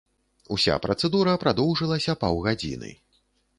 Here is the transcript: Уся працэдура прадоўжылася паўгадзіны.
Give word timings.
Уся 0.55 0.77
працэдура 0.85 1.35
прадоўжылася 1.45 2.17
паўгадзіны. 2.25 2.93